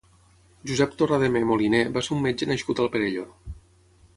Josep 0.69 0.95
Torrademé 1.01 1.41
Moliné 1.49 1.81
va 1.99 2.03
ser 2.07 2.15
un 2.17 2.25
metge 2.29 2.51
nascut 2.53 2.83
al 2.85 2.91
Perelló. 2.97 3.29